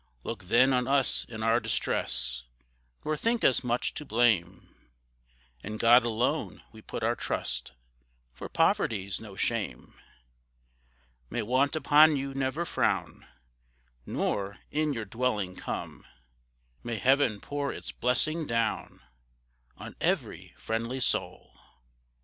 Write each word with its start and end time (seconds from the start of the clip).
Look 0.23 0.45
then 0.45 0.73
on 0.73 0.87
us 0.87 1.25
in 1.25 1.43
our 1.43 1.59
distress, 1.59 2.41
Nor 3.05 3.15
think 3.15 3.43
us 3.43 3.63
much 3.63 3.93
to 3.93 4.03
blame, 4.03 4.73
In 5.63 5.77
God 5.77 6.03
alone 6.03 6.63
we 6.71 6.81
put 6.81 7.03
our 7.03 7.15
trust, 7.15 7.73
For 8.33 8.49
poverty's 8.49 9.21
no 9.21 9.35
shame. 9.35 9.93
May 11.29 11.43
want 11.43 11.75
upon 11.75 12.17
you 12.17 12.33
never 12.33 12.65
frown, 12.65 13.27
Nor 14.03 14.57
in 14.71 14.91
your 14.91 15.05
dwelling 15.05 15.55
come; 15.55 16.07
May 16.83 16.97
Heaven 16.97 17.39
pour 17.39 17.71
its 17.71 17.91
blessing 17.91 18.47
down, 18.47 19.01
On 19.77 19.95
every 20.01 20.55
friendly 20.57 20.99
soul. 20.99 21.53